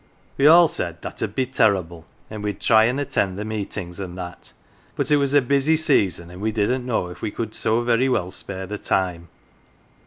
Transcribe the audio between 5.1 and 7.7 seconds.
it was a busy season, and we didn't know if we could